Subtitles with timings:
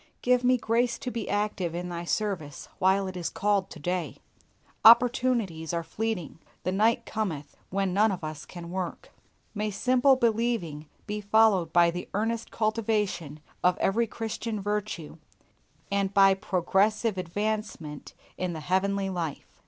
[0.23, 4.17] Give me grace to be active in Thy service while it is called to day.
[4.83, 6.39] Opportunities are fleeting.
[6.63, 9.11] The night cometh wherein none of us can work.
[9.53, 15.17] May simple believing be followed by the earnest cultivation of every Christian virtue,
[15.91, 19.45] and by progressive advancement in the heavenly life.